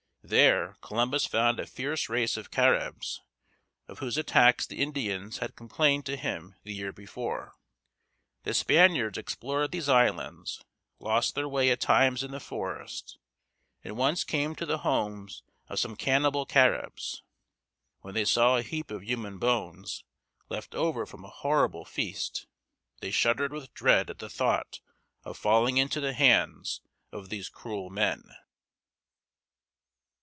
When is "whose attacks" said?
3.99-4.65